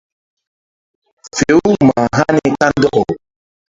[1.35, 3.09] Fe-u mah hani kandɔkaw.